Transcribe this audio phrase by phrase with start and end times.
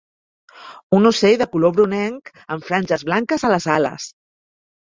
[0.99, 4.09] Un ocell de color brunenc amb franges blanques a les ales.